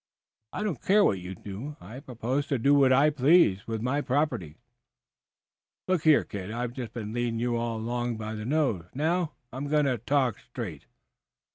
"I 0.51 0.63
don't 0.63 0.81
care 0.81 1.05
what 1.05 1.19
you 1.19 1.35
do. 1.35 1.77
I 1.79 1.99
propose 1.99 2.47
to 2.47 2.57
do 2.57 2.73
what 2.73 2.91
I 2.91 3.11
please 3.11 3.67
with 3.67 3.83
my 3.83 3.97
own 3.99 4.03
property." 4.05 4.57
"Look 5.87 6.05
here, 6.05 6.23
kid. 6.23 6.49
I've 6.49 6.73
just 6.73 6.91
been 6.93 7.13
leadin' 7.13 7.37
you 7.37 7.55
along 7.55 8.17
by 8.17 8.33
the 8.33 8.43
nose. 8.43 8.85
Now, 8.95 9.33
I'm 9.53 9.67
going 9.67 9.85
to 9.85 9.99
talk 9.99 10.39
straight." 10.39 10.87